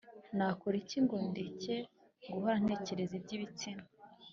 Nakora 0.35 0.75
iki 0.83 0.97
ngo 1.03 1.15
ndeke 1.29 1.75
guhora 2.31 2.55
ntekereza 2.63 3.13
iby 3.19 3.31
ibitsina 3.35 3.83